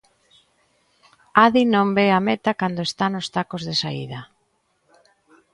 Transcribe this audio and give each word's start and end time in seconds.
Adi 1.43 1.63
non 1.73 1.87
ve 1.97 2.07
a 2.17 2.19
meta 2.27 2.51
cando 2.61 2.81
está 2.87 3.05
nos 3.09 3.27
tacos 3.35 3.61
de 3.67 3.75
saída. 3.81 4.19